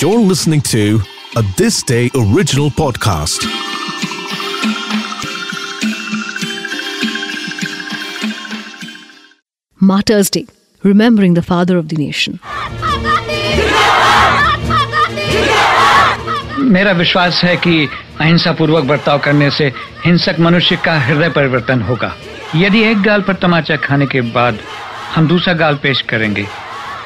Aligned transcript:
You're 0.00 0.18
listening 0.20 0.60
to 0.72 1.00
a 1.36 1.42
This 1.56 1.82
Day 1.82 2.10
original 2.14 2.70
podcast. 2.70 3.46
Martyrs 9.80 10.30
Day, 10.30 10.46
remembering 10.84 11.34
the 11.34 11.42
father 11.42 11.76
of 11.78 11.88
the 11.88 11.96
nation. 11.96 12.38
मेरा 16.72 16.92
विश्वास 16.92 17.40
है 17.44 17.56
कि 17.56 17.86
अहिंसा 18.20 18.52
पूर्वक 18.58 18.84
बर्ताव 18.84 19.18
करने 19.24 19.50
से 19.58 19.66
हिंसक 20.04 20.36
मनुष्य 20.46 20.76
का 20.84 20.98
हृदय 21.00 21.28
परिवर्तन 21.36 21.82
होगा 21.88 22.14
यदि 22.56 22.82
एक 22.90 23.02
गाल 23.02 23.22
पर 23.28 23.34
तमाचा 23.42 23.76
खाने 23.86 24.06
के 24.14 24.20
बाद 24.36 24.58
हम 25.14 25.28
दूसरा 25.28 25.54
गाल 25.62 25.76
पेश 25.82 26.00
करेंगे 26.08 26.46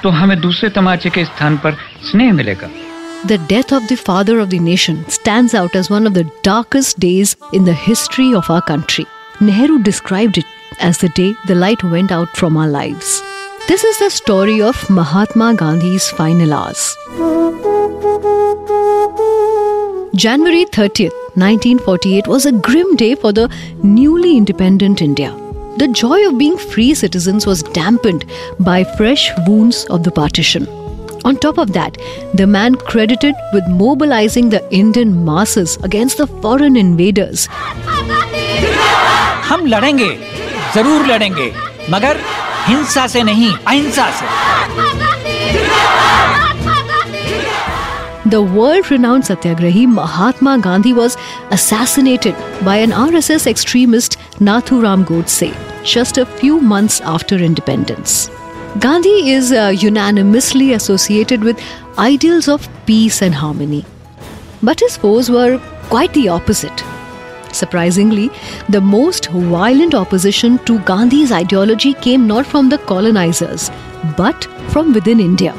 तो 0.02 0.10
हमें 0.20 0.40
दूसरे 0.40 0.68
तमाचे 0.78 1.10
के 1.16 1.24
स्थान 1.24 1.56
पर 1.64 1.76
स्नेह 2.10 2.32
मिलेगा 2.40 2.68
The 3.24 3.38
death 3.38 3.72
of 3.72 3.86
the 3.86 3.96
father 3.96 4.40
of 4.40 4.50
the 4.50 4.58
nation 4.58 5.08
stands 5.08 5.54
out 5.54 5.76
as 5.76 5.88
one 5.88 6.08
of 6.08 6.14
the 6.14 6.28
darkest 6.42 6.98
days 6.98 7.36
in 7.52 7.64
the 7.64 7.72
history 7.72 8.34
of 8.34 8.50
our 8.50 8.60
country. 8.60 9.06
Nehru 9.40 9.80
described 9.80 10.38
it 10.38 10.44
as 10.80 10.98
the 10.98 11.08
day 11.10 11.32
the 11.46 11.54
light 11.54 11.84
went 11.84 12.10
out 12.10 12.28
from 12.30 12.56
our 12.56 12.66
lives. 12.66 13.22
This 13.68 13.84
is 13.84 14.00
the 14.00 14.10
story 14.10 14.60
of 14.60 14.90
Mahatma 14.90 15.54
Gandhi's 15.54 16.10
final 16.10 16.52
hours. 16.52 16.96
January 20.16 20.64
30th, 20.64 21.14
1948 21.36 22.26
was 22.26 22.44
a 22.44 22.50
grim 22.50 22.96
day 22.96 23.14
for 23.14 23.32
the 23.32 23.48
newly 23.84 24.36
independent 24.36 25.00
India. 25.00 25.30
The 25.76 25.86
joy 25.86 26.28
of 26.28 26.38
being 26.38 26.58
free 26.58 26.92
citizens 26.92 27.46
was 27.46 27.62
dampened 27.62 28.24
by 28.58 28.82
fresh 28.82 29.30
wounds 29.46 29.84
of 29.84 30.02
the 30.02 30.10
partition. 30.10 30.66
On 31.25 31.35
top 31.35 31.57
of 31.57 31.73
that, 31.73 31.97
the 32.33 32.47
man 32.47 32.75
credited 32.75 33.35
with 33.53 33.67
mobilizing 33.67 34.49
the 34.49 34.61
Indian 34.71 35.25
masses 35.25 35.77
against 35.83 36.17
the 36.17 36.27
foreign 36.45 36.77
invaders 36.83 37.47
हम 39.49 39.65
लड़ेंगे 39.73 40.09
जरूर 40.75 41.05
लड़ेंगे 41.07 41.51
मगर 41.91 42.19
हिंसा 42.67 43.05
से 43.07 43.23
नहीं 43.23 43.53
अहिंसा 43.55 44.09
से 44.19 44.35
The 48.31 48.41
world 48.41 48.89
renowned 48.91 49.23
Satyagrahi 49.23 49.87
Mahatma 49.87 50.59
Gandhi 50.63 50.91
was 50.91 51.15
assassinated 51.57 52.35
by 52.65 52.75
an 52.87 52.91
RSS 52.91 53.47
extremist 53.47 54.17
Nathuram 54.47 55.05
Godse 55.05 55.53
just 55.85 56.17
a 56.17 56.25
few 56.25 56.59
months 56.59 56.99
after 57.01 57.37
independence. 57.37 58.29
Gandhi 58.78 59.30
is 59.30 59.52
uh, 59.52 59.68
unanimously 59.68 60.72
associated 60.72 61.44
with 61.44 61.60
ideals 61.98 62.48
of 62.48 62.66
peace 62.86 63.20
and 63.20 63.34
harmony. 63.34 63.84
But 64.62 64.80
his 64.80 64.96
foes 64.96 65.30
were 65.30 65.60
quite 65.90 66.14
the 66.14 66.28
opposite. 66.28 66.82
Surprisingly, 67.52 68.30
the 68.70 68.80
most 68.80 69.28
violent 69.28 69.94
opposition 69.94 70.56
to 70.60 70.78
Gandhi's 70.80 71.32
ideology 71.32 71.92
came 71.92 72.26
not 72.26 72.46
from 72.46 72.70
the 72.70 72.78
colonizers, 72.78 73.70
but 74.16 74.44
from 74.70 74.94
within 74.94 75.20
India. 75.20 75.52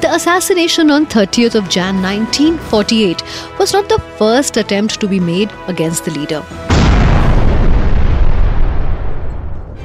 The 0.00 0.14
assassination 0.14 0.90
on 0.90 1.04
30th 1.04 1.54
of 1.54 1.68
Jan 1.68 2.00
1948 2.00 3.22
was 3.58 3.74
not 3.74 3.90
the 3.90 3.98
first 4.16 4.56
attempt 4.56 4.98
to 5.00 5.06
be 5.06 5.20
made 5.20 5.50
against 5.68 6.06
the 6.06 6.12
leader. 6.12 6.42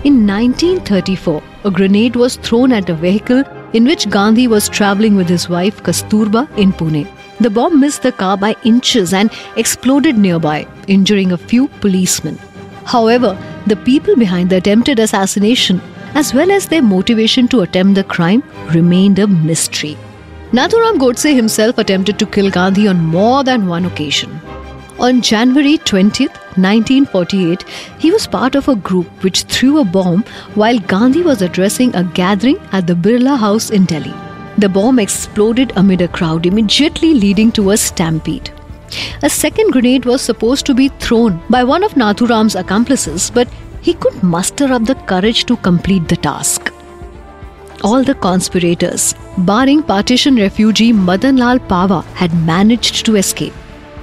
In 0.06 0.25
1934, 0.25 1.44
a 1.68 1.72
grenade 1.78 2.16
was 2.16 2.38
thrown 2.48 2.72
at 2.72 2.90
a 2.90 2.94
vehicle 2.94 3.44
in 3.73 3.84
which 3.84 4.10
Gandhi 4.10 4.48
was 4.48 4.70
traveling 4.70 5.16
with 5.18 5.28
his 5.28 5.50
wife 5.50 5.84
Kasturba 5.84 6.44
in 6.58 6.72
Pune. 6.72 7.08
The 7.42 7.50
bomb 7.50 7.80
missed 7.82 8.04
the 8.04 8.12
car 8.12 8.38
by 8.38 8.56
inches 8.64 9.14
and 9.14 9.30
exploded 9.58 10.18
nearby, 10.18 10.66
injuring 10.88 11.34
a 11.34 11.38
few 11.38 11.68
policemen. 11.86 12.40
However, 12.86 13.38
the 13.68 13.75
people 13.75 14.16
behind 14.16 14.50
the 14.50 14.58
attempted 14.58 15.00
assassination, 15.00 15.81
as 16.16 16.34
well 16.34 16.52
as 16.52 16.68
their 16.68 16.81
motivation 16.81 17.50
to 17.50 17.62
attempt 17.62 17.96
the 17.96 18.06
crime, 18.16 18.44
remained 18.74 19.20
a 19.20 19.28
mystery. 19.28 19.97
Nathuram 20.52 20.97
Godse 20.97 21.36
himself 21.36 21.78
attempted 21.78 22.18
to 22.20 22.25
kill 22.25 22.50
Gandhi 22.50 22.88
on 22.88 23.03
more 23.18 23.44
than 23.44 23.68
one 23.68 23.86
occasion. 23.86 24.40
On 25.00 25.22
January 25.22 25.78
20th, 25.78 26.35
1948, 26.58 27.63
he 28.00 28.09
was 28.12 28.25
part 28.25 28.56
of 28.56 28.68
a 28.68 28.75
group 28.75 29.24
which 29.24 29.44
threw 29.44 29.80
a 29.80 29.85
bomb 29.85 30.24
while 30.56 30.80
Gandhi 30.80 31.22
was 31.22 31.44
addressing 31.44 31.96
a 31.96 32.03
gathering 32.03 32.58
at 32.72 32.88
the 32.88 32.96
Birla 32.96 33.38
House 33.38 33.69
in 33.69 33.85
Delhi. 33.85 34.13
The 34.58 34.69
bomb 34.69 34.97
exploded 34.97 35.72
amid 35.75 36.02
a 36.02 36.08
crowd, 36.08 36.47
immediately 36.47 37.13
leading 37.13 37.52
to 37.52 37.69
a 37.69 37.78
stampede. 37.78 38.50
A 39.22 39.30
second 39.30 39.72
grenade 39.72 40.06
was 40.06 40.24
supposed 40.24 40.66
to 40.66 40.74
be 40.74 40.90
thrown 40.90 41.40
by 41.47 41.64
one 41.64 41.84
of 41.84 41.96
Nathuram's 41.96 42.56
accomplices, 42.56 43.29
but 43.29 43.47
he 43.81 43.94
could 43.94 44.24
muster 44.24 44.74
up 44.74 44.85
the 44.85 44.96
courage 44.96 45.46
to 45.46 45.58
complete 45.58 46.08
the 46.08 46.16
task. 46.16 46.74
All 47.84 48.03
the 48.03 48.16
conspirators, 48.16 49.14
barring 49.38 49.84
partition 49.84 50.38
refugee 50.38 50.91
Madan 50.91 51.38
Lal 51.38 51.59
Pahwa, 51.59 52.03
had 52.16 52.34
managed 52.47 53.06
to 53.06 53.16
escape. 53.18 53.53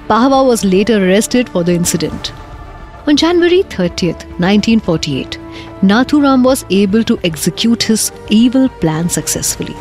Pahwa 0.09 0.47
was 0.47 0.65
later 0.65 0.97
arrested 1.03 1.49
for 1.49 1.65
the 1.65 1.73
incident. 1.73 2.33
On 3.07 3.17
January 3.17 3.63
30th, 3.63 4.25
1948, 4.39 5.39
Nathuram 5.83 6.43
was 6.45 6.65
able 6.71 7.05
to 7.05 7.19
execute 7.25 7.83
his 7.83 8.13
evil 8.29 8.69
plan 8.69 9.09
successfully. 9.09 9.77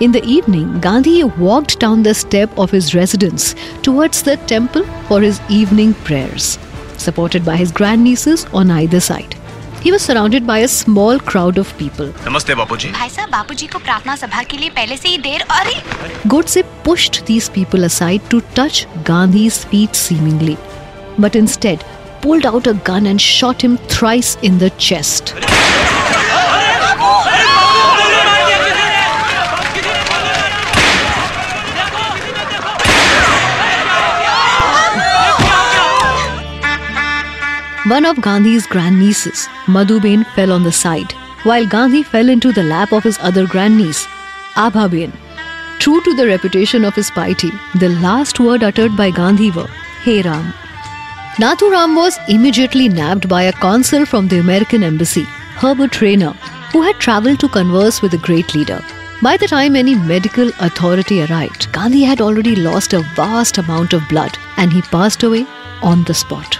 In 0.00 0.12
the 0.12 0.24
evening, 0.24 0.80
Gandhi 0.80 1.24
walked 1.24 1.78
down 1.78 2.02
the 2.02 2.14
step 2.14 2.50
of 2.58 2.70
his 2.70 2.94
residence 2.94 3.54
towards 3.82 4.22
the 4.22 4.36
temple 4.48 4.84
for 5.08 5.20
his 5.20 5.40
evening 5.48 5.94
prayers, 5.94 6.58
supported 6.96 7.44
by 7.44 7.56
his 7.56 7.72
grandnieces 7.72 8.44
on 8.52 8.70
either 8.70 9.00
side. 9.00 9.35
He 9.86 9.92
was 9.92 10.02
surrounded 10.02 10.44
by 10.44 10.58
a 10.58 10.66
small 10.66 11.20
crowd 11.20 11.58
of 11.58 11.68
people. 11.78 12.08
Namaste, 12.28 12.52
Bapuji. 12.60 12.88
Bhai 12.94 13.06
sahab, 13.16 13.30
Bapuji 13.34 13.68
ko 13.74 13.78
pratna 13.88 14.16
sabha 14.22 14.42
ke 14.52 14.58
liye 14.62 14.72
pehle 14.78 14.96
se 15.02 15.12
hi 15.12 15.20
der 15.26 15.44
aur 15.56 15.74
Godse 16.32 16.56
pushed 16.86 17.20
these 17.28 17.48
people 17.58 17.88
aside 17.88 18.28
to 18.32 18.40
touch 18.56 18.80
Gandhi's 19.10 19.60
feet 19.74 19.94
seemingly, 19.94 20.56
but 21.26 21.38
instead 21.42 21.84
pulled 22.20 22.50
out 22.52 22.66
a 22.72 22.74
gun 22.90 23.06
and 23.12 23.26
shot 23.28 23.62
him 23.68 23.78
thrice 23.94 24.34
in 24.50 24.58
the 24.64 24.70
chest. 24.88 25.36
One 37.88 38.04
of 38.04 38.20
Gandhi's 38.20 38.66
grandnieces, 38.66 39.46
Madhuben, 39.66 40.26
fell 40.34 40.50
on 40.50 40.64
the 40.64 40.72
side, 40.72 41.12
while 41.44 41.64
Gandhi 41.64 42.02
fell 42.02 42.28
into 42.28 42.50
the 42.50 42.64
lap 42.64 42.90
of 42.92 43.04
his 43.04 43.16
other 43.20 43.46
grandniece, 43.46 44.08
Abhaben. 44.56 45.12
True 45.78 46.00
to 46.02 46.14
the 46.16 46.26
reputation 46.26 46.84
of 46.84 46.96
his 46.96 47.12
piety, 47.12 47.52
the 47.76 47.90
last 48.00 48.40
word 48.40 48.64
uttered 48.64 48.96
by 48.96 49.12
Gandhi 49.12 49.52
were, 49.52 49.68
Hey 50.02 50.20
Ram. 50.22 50.52
Nathuram 51.36 51.94
was 51.94 52.18
immediately 52.28 52.88
nabbed 52.88 53.28
by 53.28 53.42
a 53.44 53.52
consul 53.52 54.04
from 54.04 54.26
the 54.26 54.40
American 54.40 54.82
embassy, 54.82 55.22
Herbert 55.62 55.92
Reiner, 55.92 56.34
who 56.72 56.82
had 56.82 56.98
traveled 56.98 57.38
to 57.38 57.48
converse 57.48 58.02
with 58.02 58.10
the 58.10 58.18
great 58.18 58.52
leader. 58.52 58.82
By 59.22 59.36
the 59.36 59.46
time 59.46 59.76
any 59.76 59.94
medical 59.94 60.48
authority 60.58 61.22
arrived, 61.22 61.70
Gandhi 61.70 62.02
had 62.02 62.20
already 62.20 62.56
lost 62.56 62.94
a 62.94 63.02
vast 63.14 63.58
amount 63.58 63.92
of 63.92 64.08
blood 64.08 64.36
and 64.56 64.72
he 64.72 64.82
passed 64.82 65.22
away 65.22 65.46
on 65.82 66.02
the 66.02 66.14
spot. 66.14 66.58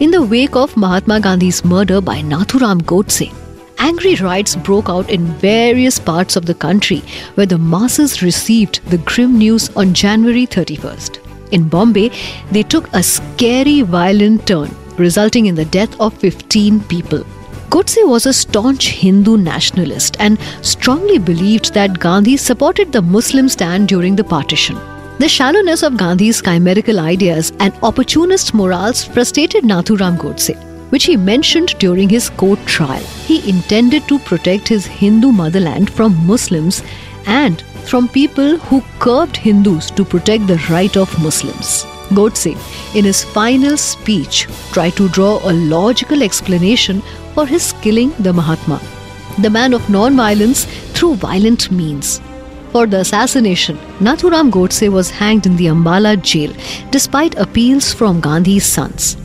In 0.00 0.12
the 0.12 0.22
wake 0.22 0.54
of 0.54 0.76
Mahatma 0.76 1.18
Gandhi's 1.18 1.64
murder 1.64 2.00
by 2.00 2.20
Nathuram 2.20 2.82
Godse, 2.82 3.34
angry 3.78 4.14
riots 4.14 4.54
broke 4.54 4.88
out 4.88 5.10
in 5.10 5.24
various 5.38 5.98
parts 5.98 6.36
of 6.36 6.46
the 6.46 6.54
country 6.54 6.98
where 7.34 7.46
the 7.46 7.58
masses 7.58 8.22
received 8.22 8.80
the 8.90 8.98
grim 8.98 9.38
news 9.38 9.68
on 9.70 9.92
January 9.94 10.46
31st. 10.46 11.18
In 11.50 11.68
Bombay, 11.68 12.12
they 12.52 12.62
took 12.62 12.88
a 12.92 13.02
scary 13.02 13.82
violent 13.82 14.46
turn, 14.46 14.70
resulting 14.98 15.46
in 15.46 15.56
the 15.56 15.64
death 15.64 16.00
of 16.00 16.14
15 16.18 16.78
people. 16.84 17.24
Godse 17.68 18.08
was 18.08 18.26
a 18.26 18.32
staunch 18.32 18.90
Hindu 18.90 19.36
nationalist 19.36 20.16
and 20.20 20.38
strongly 20.62 21.18
believed 21.18 21.74
that 21.74 21.98
Gandhi 21.98 22.36
supported 22.36 22.92
the 22.92 23.02
Muslim 23.02 23.48
stand 23.48 23.88
during 23.88 24.14
the 24.14 24.22
partition. 24.22 24.78
The 25.18 25.28
shallowness 25.28 25.82
of 25.82 25.96
Gandhi's 25.96 26.40
chimerical 26.40 27.00
ideas 27.00 27.52
and 27.58 27.74
opportunist 27.82 28.54
morals 28.54 29.02
frustrated 29.02 29.64
Nathuram 29.64 30.16
Godse, 30.16 30.54
which 30.92 31.06
he 31.06 31.16
mentioned 31.16 31.76
during 31.80 32.08
his 32.08 32.30
court 32.30 32.60
trial. 32.66 33.02
He 33.26 33.50
intended 33.50 34.06
to 34.06 34.20
protect 34.20 34.68
his 34.68 34.86
Hindu 34.86 35.32
motherland 35.32 35.90
from 35.90 36.24
Muslims 36.24 36.84
and 37.26 37.62
from 37.90 38.06
people 38.06 38.58
who 38.58 38.80
curbed 39.00 39.36
Hindus 39.36 39.90
to 39.96 40.04
protect 40.04 40.46
the 40.46 40.64
right 40.70 40.96
of 40.96 41.20
Muslims. 41.20 41.84
Godse, 42.10 42.56
in 42.94 43.04
his 43.04 43.24
final 43.24 43.76
speech, 43.76 44.46
tried 44.70 44.94
to 44.98 45.08
draw 45.08 45.40
a 45.42 45.52
logical 45.52 46.22
explanation 46.22 47.02
for 47.34 47.44
his 47.44 47.72
killing 47.82 48.14
the 48.20 48.32
Mahatma, 48.32 48.80
the 49.38 49.50
man 49.50 49.74
of 49.74 49.90
non 49.90 50.14
violence 50.14 50.66
through 50.94 51.16
violent 51.16 51.72
means. 51.72 52.20
For 52.72 52.86
the 52.86 53.00
assassination, 53.00 53.78
Nathuram 53.98 54.50
Godse 54.50 54.90
was 54.90 55.10
hanged 55.10 55.46
in 55.46 55.56
the 55.56 55.66
Ambala 55.66 56.20
jail 56.20 56.52
despite 56.90 57.34
appeals 57.36 57.94
from 57.94 58.20
Gandhi's 58.20 58.66
sons. 58.66 59.16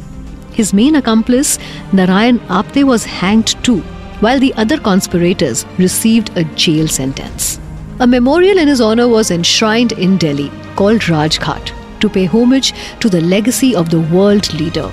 His 0.54 0.74
main 0.74 0.95
accomplice, 0.95 1.60
Narayan 1.92 2.40
Apte, 2.48 2.84
was 2.86 3.06
hanged 3.06 3.62
too, 3.63 3.81
while 4.22 4.40
the 4.40 4.54
other 4.54 4.78
conspirators 4.78 5.66
received 5.78 6.38
a 6.38 6.44
jail 6.56 6.88
sentence. 6.88 7.60
A 8.00 8.07
memorial 8.07 8.57
in 8.57 8.68
his 8.68 8.81
honor 8.81 9.07
was 9.07 9.30
enshrined 9.30 9.92
in 9.94 10.18
Delhi 10.18 10.50
called 10.75 11.01
Rajghat 11.01 12.00
to 12.00 12.10
pay 12.10 12.25
homage 12.25 12.74
to 13.00 13.10
the 13.10 13.22
legacy 13.22 13.75
of 13.75 13.89
the 13.89 14.00
world 14.00 14.54
leader. 14.54 14.92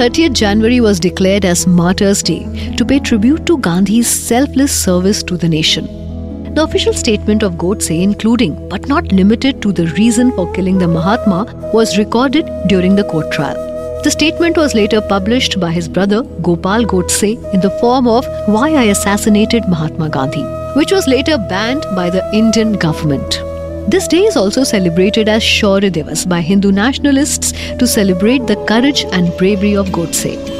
30th 0.00 0.32
January 0.32 0.80
was 0.80 0.98
declared 1.00 1.44
as 1.44 1.66
Martyrs' 1.66 2.22
Day 2.22 2.74
to 2.76 2.84
pay 2.84 3.00
tribute 3.00 3.44
to 3.46 3.58
Gandhi's 3.58 4.08
selfless 4.08 4.72
service 4.72 5.22
to 5.24 5.36
the 5.36 5.48
nation. 5.48 5.99
The 6.54 6.64
official 6.64 6.92
statement 6.92 7.44
of 7.44 7.54
Godse, 7.54 8.02
including 8.02 8.68
but 8.68 8.88
not 8.88 9.12
limited 9.12 9.62
to 9.62 9.72
the 9.72 9.86
reason 9.98 10.32
for 10.32 10.52
killing 10.52 10.78
the 10.78 10.88
Mahatma, 10.88 11.70
was 11.72 11.96
recorded 11.96 12.50
during 12.66 12.96
the 12.96 13.04
court 13.04 13.30
trial. 13.30 13.54
The 14.02 14.10
statement 14.10 14.56
was 14.56 14.74
later 14.74 15.00
published 15.00 15.60
by 15.60 15.70
his 15.70 15.88
brother 15.88 16.22
Gopal 16.42 16.84
Godse 16.84 17.38
in 17.54 17.60
the 17.60 17.70
form 17.78 18.08
of 18.08 18.26
Why 18.46 18.70
I 18.74 18.84
Assassinated 18.84 19.68
Mahatma 19.68 20.08
Gandhi, 20.08 20.42
which 20.74 20.90
was 20.90 21.06
later 21.06 21.38
banned 21.38 21.84
by 21.94 22.10
the 22.10 22.28
Indian 22.34 22.72
government. 22.72 23.40
This 23.88 24.08
day 24.08 24.22
is 24.22 24.36
also 24.36 24.64
celebrated 24.64 25.28
as 25.28 25.42
Shaurya 25.42 25.90
Divas 25.90 26.28
by 26.28 26.40
Hindu 26.40 26.72
nationalists 26.72 27.52
to 27.78 27.86
celebrate 27.86 28.48
the 28.48 28.56
courage 28.66 29.04
and 29.12 29.36
bravery 29.38 29.76
of 29.76 29.86
Godse. 29.90 30.59